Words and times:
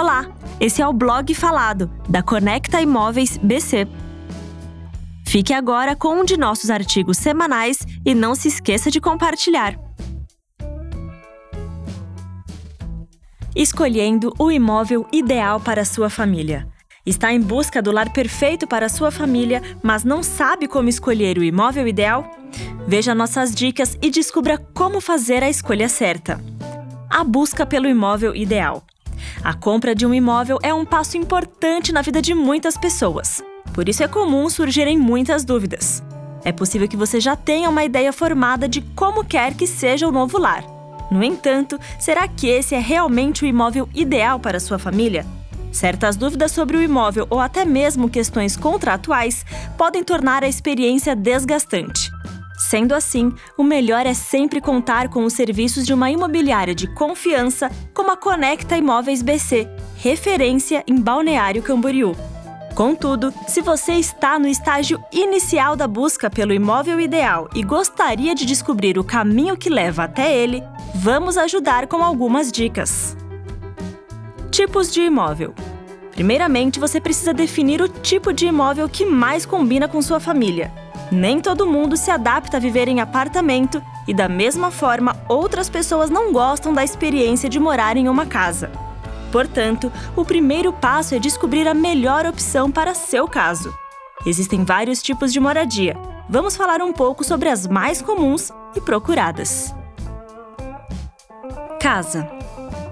Olá, 0.00 0.26
esse 0.58 0.80
é 0.80 0.88
o 0.88 0.94
blog 0.94 1.34
falado 1.34 1.90
da 2.08 2.22
Conecta 2.22 2.80
Imóveis 2.80 3.36
BC. 3.36 3.86
Fique 5.26 5.52
agora 5.52 5.94
com 5.94 6.20
um 6.20 6.24
de 6.24 6.38
nossos 6.38 6.70
artigos 6.70 7.18
semanais 7.18 7.80
e 8.02 8.14
não 8.14 8.34
se 8.34 8.48
esqueça 8.48 8.90
de 8.90 8.98
compartilhar. 8.98 9.78
Escolhendo 13.54 14.34
o 14.38 14.50
imóvel 14.50 15.06
ideal 15.12 15.60
para 15.60 15.84
sua 15.84 16.08
família. 16.08 16.66
Está 17.04 17.30
em 17.30 17.38
busca 17.38 17.82
do 17.82 17.92
lar 17.92 18.10
perfeito 18.10 18.66
para 18.66 18.88
sua 18.88 19.10
família, 19.10 19.60
mas 19.82 20.02
não 20.02 20.22
sabe 20.22 20.66
como 20.66 20.88
escolher 20.88 21.36
o 21.36 21.44
imóvel 21.44 21.86
ideal? 21.86 22.24
Veja 22.86 23.14
nossas 23.14 23.54
dicas 23.54 23.98
e 24.00 24.08
descubra 24.08 24.56
como 24.56 24.98
fazer 24.98 25.42
a 25.42 25.50
escolha 25.50 25.90
certa. 25.90 26.40
A 27.10 27.22
busca 27.22 27.66
pelo 27.66 27.86
imóvel 27.86 28.34
ideal. 28.34 28.82
A 29.42 29.54
compra 29.54 29.94
de 29.94 30.06
um 30.06 30.14
imóvel 30.14 30.58
é 30.62 30.72
um 30.72 30.84
passo 30.84 31.16
importante 31.16 31.92
na 31.92 32.02
vida 32.02 32.20
de 32.20 32.34
muitas 32.34 32.76
pessoas. 32.76 33.42
Por 33.72 33.88
isso 33.88 34.02
é 34.02 34.08
comum 34.08 34.48
surgirem 34.48 34.98
muitas 34.98 35.44
dúvidas. 35.44 36.02
É 36.44 36.52
possível 36.52 36.88
que 36.88 36.96
você 36.96 37.20
já 37.20 37.36
tenha 37.36 37.68
uma 37.68 37.84
ideia 37.84 38.12
formada 38.12 38.68
de 38.68 38.80
como 38.80 39.24
quer 39.24 39.54
que 39.54 39.66
seja 39.66 40.08
o 40.08 40.12
novo 40.12 40.38
lar. 40.38 40.64
No 41.10 41.22
entanto, 41.24 41.78
será 41.98 42.26
que 42.28 42.48
esse 42.48 42.74
é 42.74 42.78
realmente 42.78 43.44
o 43.44 43.46
imóvel 43.46 43.88
ideal 43.94 44.38
para 44.38 44.60
sua 44.60 44.78
família? 44.78 45.26
Certas 45.72 46.16
dúvidas 46.16 46.52
sobre 46.52 46.76
o 46.76 46.82
imóvel 46.82 47.26
ou 47.30 47.40
até 47.40 47.64
mesmo 47.64 48.08
questões 48.08 48.56
contratuais 48.56 49.44
podem 49.76 50.02
tornar 50.02 50.42
a 50.42 50.48
experiência 50.48 51.14
desgastante. 51.14 52.10
Sendo 52.60 52.94
assim, 52.94 53.32
o 53.56 53.64
melhor 53.64 54.04
é 54.04 54.12
sempre 54.12 54.60
contar 54.60 55.08
com 55.08 55.24
os 55.24 55.32
serviços 55.32 55.86
de 55.86 55.94
uma 55.94 56.10
imobiliária 56.10 56.74
de 56.74 56.86
confiança 56.86 57.70
como 57.94 58.10
a 58.12 58.18
Conecta 58.18 58.76
Imóveis 58.76 59.22
BC, 59.22 59.66
referência 59.96 60.84
em 60.86 60.94
Balneário 60.94 61.62
Camboriú. 61.62 62.14
Contudo, 62.74 63.32
se 63.48 63.62
você 63.62 63.94
está 63.94 64.38
no 64.38 64.46
estágio 64.46 65.02
inicial 65.10 65.74
da 65.74 65.88
busca 65.88 66.28
pelo 66.28 66.52
imóvel 66.52 67.00
ideal 67.00 67.48
e 67.54 67.62
gostaria 67.62 68.34
de 68.34 68.44
descobrir 68.44 68.98
o 68.98 69.04
caminho 69.04 69.56
que 69.56 69.70
leva 69.70 70.04
até 70.04 70.36
ele, 70.36 70.62
vamos 70.94 71.38
ajudar 71.38 71.86
com 71.86 72.04
algumas 72.04 72.52
dicas. 72.52 73.16
Tipos 74.50 74.92
de 74.92 75.00
imóvel. 75.00 75.54
Primeiramente, 76.12 76.78
você 76.78 77.00
precisa 77.00 77.32
definir 77.32 77.80
o 77.80 77.88
tipo 77.88 78.34
de 78.34 78.46
imóvel 78.46 78.86
que 78.86 79.06
mais 79.06 79.46
combina 79.46 79.88
com 79.88 80.02
sua 80.02 80.20
família. 80.20 80.70
Nem 81.10 81.40
todo 81.40 81.66
mundo 81.66 81.96
se 81.96 82.10
adapta 82.10 82.56
a 82.56 82.60
viver 82.60 82.86
em 82.86 83.00
apartamento 83.00 83.82
e, 84.06 84.14
da 84.14 84.28
mesma 84.28 84.70
forma, 84.70 85.16
outras 85.28 85.68
pessoas 85.68 86.08
não 86.08 86.32
gostam 86.32 86.72
da 86.72 86.84
experiência 86.84 87.48
de 87.48 87.58
morar 87.58 87.96
em 87.96 88.08
uma 88.08 88.26
casa. 88.26 88.70
Portanto, 89.32 89.92
o 90.16 90.24
primeiro 90.24 90.72
passo 90.72 91.14
é 91.14 91.18
descobrir 91.18 91.66
a 91.66 91.74
melhor 91.74 92.26
opção 92.26 92.70
para 92.70 92.94
seu 92.94 93.26
caso. 93.26 93.74
Existem 94.24 94.64
vários 94.64 95.02
tipos 95.02 95.32
de 95.32 95.40
moradia. 95.40 95.96
Vamos 96.28 96.56
falar 96.56 96.80
um 96.80 96.92
pouco 96.92 97.24
sobre 97.24 97.48
as 97.48 97.66
mais 97.66 98.00
comuns 98.00 98.52
e 98.76 98.80
procuradas. 98.80 99.74
Casa. 101.80 102.39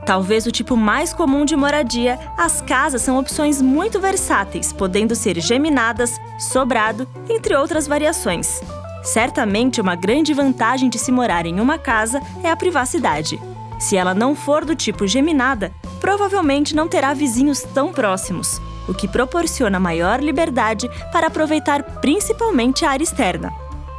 Talvez 0.09 0.47
o 0.47 0.51
tipo 0.51 0.75
mais 0.75 1.13
comum 1.13 1.45
de 1.45 1.55
moradia, 1.55 2.19
as 2.35 2.63
casas 2.63 3.03
são 3.03 3.19
opções 3.19 3.61
muito 3.61 4.01
versáteis, 4.01 4.73
podendo 4.73 5.15
ser 5.15 5.39
geminadas, 5.39 6.19
sobrado, 6.39 7.07
entre 7.29 7.55
outras 7.55 7.87
variações. 7.87 8.63
Certamente, 9.03 9.83
uma 9.83 9.95
grande 9.95 10.33
vantagem 10.33 10.89
de 10.89 10.99
se 10.99 11.13
morar 11.13 11.45
em 11.45 11.61
uma 11.61 11.77
casa 11.77 12.23
é 12.43 12.51
a 12.51 12.57
privacidade. 12.57 13.39
Se 13.79 13.99
ela 13.99 14.15
não 14.15 14.35
for 14.35 14.65
do 14.65 14.75
tipo 14.75 15.07
geminada, 15.07 15.75
provavelmente 16.01 16.75
não 16.75 16.89
terá 16.89 17.13
vizinhos 17.13 17.61
tão 17.75 17.93
próximos, 17.93 18.63
o 18.89 18.95
que 18.95 19.07
proporciona 19.07 19.79
maior 19.79 20.23
liberdade 20.23 20.89
para 21.13 21.27
aproveitar 21.27 21.83
principalmente 22.01 22.83
a 22.83 22.93
área 22.93 23.05
externa. 23.05 23.53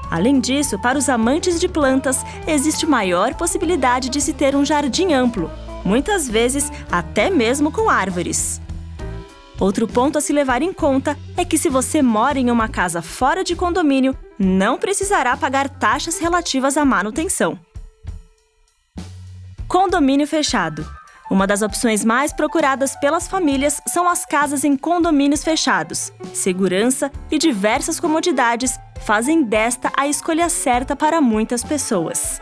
Além 0.09 0.39
disso, 0.39 0.79
para 0.79 0.97
os 0.97 1.07
amantes 1.07 1.59
de 1.59 1.67
plantas, 1.67 2.25
existe 2.47 2.87
maior 2.87 3.35
possibilidade 3.35 4.09
de 4.09 4.19
se 4.19 4.33
ter 4.33 4.55
um 4.55 4.65
jardim 4.65 5.13
amplo, 5.13 5.51
muitas 5.83 6.27
vezes 6.27 6.71
até 6.91 7.29
mesmo 7.29 7.71
com 7.71 7.89
árvores. 7.89 8.61
Outro 9.59 9.87
ponto 9.87 10.17
a 10.17 10.21
se 10.21 10.31
levar 10.31 10.61
em 10.61 10.71
conta 10.71 11.17
é 11.35 11.43
que 11.43 11.57
se 11.57 11.69
você 11.69 12.01
mora 12.01 12.39
em 12.39 12.49
uma 12.49 12.69
casa 12.69 13.01
fora 13.01 13.43
de 13.43 13.55
condomínio, 13.55 14.17
não 14.37 14.77
precisará 14.77 15.35
pagar 15.35 15.67
taxas 15.67 16.17
relativas 16.17 16.77
à 16.77 16.85
manutenção. 16.85 17.59
Condomínio 19.67 20.25
fechado. 20.25 20.87
Uma 21.29 21.45
das 21.45 21.61
opções 21.61 22.03
mais 22.03 22.33
procuradas 22.33 22.95
pelas 22.95 23.27
famílias 23.27 23.79
são 23.87 24.07
as 24.09 24.25
casas 24.25 24.63
em 24.63 24.75
condomínios 24.75 25.43
fechados. 25.43 26.11
Segurança 26.33 27.11
e 27.29 27.37
diversas 27.37 27.99
comodidades 27.99 28.79
fazem 29.01 29.43
desta 29.43 29.91
a 29.95 30.07
escolha 30.07 30.49
certa 30.49 30.95
para 30.95 31.21
muitas 31.21 31.63
pessoas. 31.63 32.41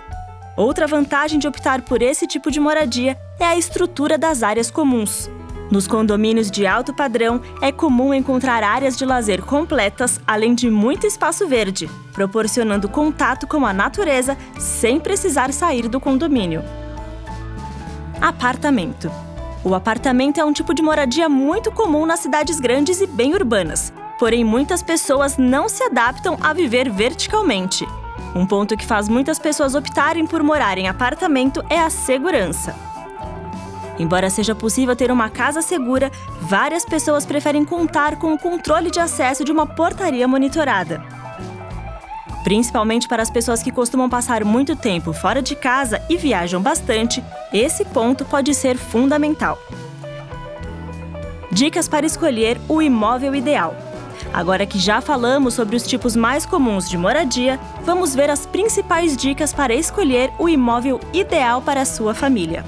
Outra 0.56 0.88
vantagem 0.88 1.38
de 1.38 1.48
optar 1.48 1.82
por 1.82 2.02
esse 2.02 2.26
tipo 2.26 2.50
de 2.50 2.60
moradia 2.60 3.18
é 3.40 3.46
a 3.46 3.58
estrutura 3.58 4.18
das 4.18 4.44
áreas 4.44 4.72
comuns. 4.72 5.30
Nos 5.70 5.86
condomínios 5.86 6.50
de 6.50 6.66
alto 6.66 6.94
padrão, 6.94 7.42
é 7.62 7.72
comum 7.72 8.14
encontrar 8.14 8.64
áreas 8.64 8.96
de 8.98 9.06
lazer 9.06 9.42
completas, 9.42 10.20
além 10.26 10.56
de 10.56 10.70
muito 10.70 11.06
espaço 11.06 11.46
verde, 11.46 11.90
proporcionando 12.14 12.88
contato 12.88 13.46
com 13.46 13.66
a 13.66 13.74
natureza 13.74 14.38
sem 14.58 15.00
precisar 15.00 15.52
sair 15.52 15.90
do 15.90 16.00
condomínio. 16.00 16.64
Apartamento. 18.22 19.12
O 19.64 19.76
apartamento 19.76 20.40
é 20.40 20.46
um 20.46 20.54
tipo 20.54 20.74
de 20.74 20.82
moradia 20.82 21.28
muito 21.28 21.72
comum 21.72 22.06
nas 22.06 22.22
cidades 22.22 22.60
grandes 22.60 23.02
e 23.02 23.08
bem 23.08 23.34
urbanas, 23.34 23.92
porém 24.18 24.46
muitas 24.46 24.82
pessoas 24.82 25.38
não 25.38 25.68
se 25.68 25.84
adaptam 25.84 26.38
a 26.42 26.54
viver 26.54 26.90
verticalmente. 26.90 27.86
Um 28.34 28.46
ponto 28.46 28.78
que 28.78 28.86
faz 28.86 29.10
muitas 29.10 29.38
pessoas 29.38 29.76
optarem 29.76 30.26
por 30.26 30.42
morar 30.42 30.78
em 30.78 30.88
apartamento 30.88 31.64
é 31.70 31.80
a 31.80 31.90
segurança. 31.90 32.87
Embora 34.00 34.30
seja 34.30 34.54
possível 34.54 34.96
ter 34.96 35.12
uma 35.12 35.30
casa 35.30 35.62
segura, 35.62 36.12
várias 36.42 36.86
pessoas 36.86 37.26
preferem 37.26 37.66
contar 37.66 38.18
com 38.18 38.34
o 38.34 38.38
controle 38.38 38.92
de 38.92 39.00
acesso 39.00 39.44
de 39.44 39.52
uma 39.52 39.66
portaria 39.66 40.28
monitorada. 40.28 41.04
Principalmente 42.44 43.08
para 43.08 43.22
as 43.22 43.30
pessoas 43.30 43.62
que 43.62 43.72
costumam 43.72 44.08
passar 44.08 44.46
muito 44.46 44.76
tempo 44.76 45.12
fora 45.12 45.42
de 45.42 45.56
casa 45.56 46.02
e 46.10 46.16
viajam 46.16 46.62
bastante, 46.62 47.24
esse 47.52 47.84
ponto 47.84 48.24
pode 48.24 48.54
ser 48.54 48.78
fundamental. 48.78 49.58
Dicas 51.52 51.88
para 51.88 52.06
escolher 52.06 52.58
o 52.70 52.82
imóvel 52.82 53.36
ideal. 53.36 53.76
Agora 54.34 54.66
que 54.66 54.80
já 54.80 55.02
falamos 55.02 55.56
sobre 55.56 55.76
os 55.76 55.84
tipos 55.84 56.16
mais 56.16 56.46
comuns 56.46 56.90
de 56.90 56.98
moradia, 56.98 57.60
vamos 57.84 58.14
ver 58.14 58.30
as 58.30 58.46
principais 58.46 59.18
dicas 59.18 59.54
para 59.54 59.74
escolher 59.74 60.32
o 60.38 60.48
imóvel 60.48 61.00
ideal 61.14 61.62
para 61.62 61.82
a 61.82 61.86
sua 61.86 62.14
família. 62.14 62.64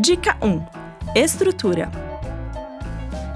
Dica 0.00 0.36
1: 0.40 0.62
Estrutura. 1.16 1.90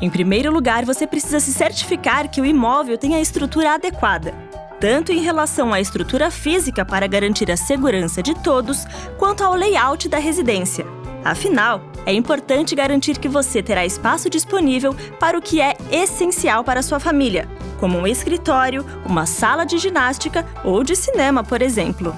Em 0.01 0.09
primeiro 0.09 0.53
lugar, 0.53 0.85
você 0.85 1.09
precisa 1.09 1.41
se 1.41 1.53
certificar 1.53 2.31
que 2.31 2.41
o 2.41 2.47
imóvel 2.47 2.97
tem 2.97 3.17
a 3.17 3.21
estrutura 3.21 3.75
adequada, 3.75 4.33
tanto 4.79 5.11
em 5.11 5.19
relação 5.19 5.73
à 5.73 5.81
estrutura 5.81 6.31
física 6.31 6.85
para 6.85 7.09
garantir 7.09 7.51
a 7.51 7.57
segurança 7.57 8.23
de 8.23 8.33
todos, 8.45 8.87
quanto 9.19 9.43
ao 9.43 9.57
layout 9.57 10.09
da 10.09 10.19
residência. 10.19 10.87
Afinal, 11.25 11.83
é 12.07 12.13
importante 12.13 12.77
garantir 12.77 13.19
que 13.19 13.29
você 13.29 13.61
terá 13.61 13.85
espaço 13.85 14.31
disponível 14.31 14.95
para 15.19 15.37
o 15.37 15.43
que 15.43 15.61
é 15.61 15.77
essencial 15.91 16.63
para 16.63 16.81
sua 16.81 17.01
família, 17.01 17.49
como 17.81 17.99
um 17.99 18.07
escritório, 18.07 18.87
uma 19.05 19.27
sala 19.27 19.65
de 19.65 19.79
ginástica 19.79 20.47
ou 20.63 20.85
de 20.85 20.95
cinema, 20.95 21.43
por 21.43 21.61
exemplo. 21.61 22.15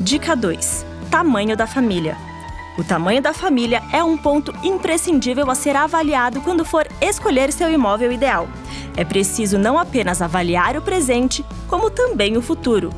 Dica 0.00 0.34
2: 0.34 0.86
Tamanho 1.10 1.54
da 1.54 1.66
família. 1.66 2.25
O 2.78 2.84
tamanho 2.84 3.22
da 3.22 3.32
família 3.32 3.82
é 3.90 4.04
um 4.04 4.18
ponto 4.18 4.52
imprescindível 4.62 5.50
a 5.50 5.54
ser 5.54 5.74
avaliado 5.74 6.42
quando 6.42 6.64
for 6.64 6.86
escolher 7.00 7.50
seu 7.50 7.70
imóvel 7.70 8.12
ideal. 8.12 8.46
É 8.96 9.04
preciso 9.04 9.58
não 9.58 9.78
apenas 9.78 10.20
avaliar 10.20 10.76
o 10.76 10.82
presente, 10.82 11.44
como 11.68 11.90
também 11.90 12.36
o 12.36 12.42
futuro. 12.42 12.90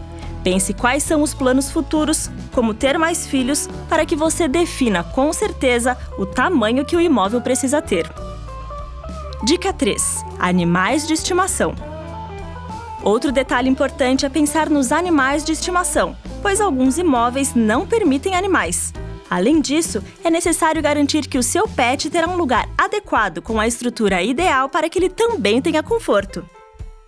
Pense 0.43 0.73
quais 0.73 1.03
são 1.03 1.23
os 1.23 1.33
planos 1.33 1.71
futuros, 1.71 2.31
como 2.53 2.75
ter 2.75 2.99
mais 2.99 3.27
filhos, 3.27 3.69
para 3.89 4.05
que 4.05 4.17
você 4.17 4.49
defina 4.49 5.05
com 5.05 5.33
certeza 5.33 5.97
o 6.19 6.27
tamanho 6.27 6.85
que 6.85 6.97
o 6.97 7.01
imóvel 7.01 7.41
precisa 7.41 7.81
ter. 7.81 8.11
Dica 9.45 9.73
3: 9.73 10.25
Animais 10.39 11.07
de 11.07 11.15
estimação. 11.15 11.75
Outro 13.03 13.31
detalhe 13.31 13.69
importante 13.69 14.27
é 14.27 14.29
pensar 14.29 14.69
nos 14.69 14.91
animais 14.91 15.45
de 15.45 15.53
estimação, 15.53 16.17
pois 16.43 16.61
alguns 16.61 16.99
imóveis 16.99 17.55
não 17.55 17.87
permitem 17.87 18.35
animais. 18.35 18.93
Além 19.31 19.61
disso, 19.61 20.03
é 20.25 20.31
necessário 20.31 20.83
garantir 20.83 21.27
que 21.27 21.39
o 21.39 21.43
seu 21.43 21.69
pet 21.69 22.09
terá 22.09 22.27
um 22.27 22.37
lugar 22.37 22.69
adequado 22.77 23.43
com 23.43 23.61
a 23.61 23.67
estrutura 23.67 24.23
ideal 24.23 24.69
para 24.69 24.89
que 24.89 24.99
ele 24.99 25.09
também 25.09 25.61
tenha 25.61 25.83
conforto. 25.83 26.49